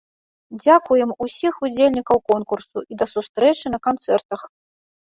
Дзякуем 0.61 1.09
усіх 1.27 1.53
удзельнікаў 1.67 2.17
конкурсу 2.33 2.77
і 2.91 3.01
да 3.05 3.13
сустрэчы 3.17 3.65
на 3.77 3.83
канцэртах! 3.87 4.41